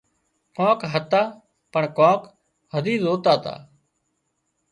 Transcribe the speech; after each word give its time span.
ڪانڪ 0.55 0.79
هتا 0.93 1.21
پڻ 1.73 1.83
ڪانڪ 1.97 2.21
هزي 2.73 2.95
زوتا 3.03 3.33
تا 3.43 3.55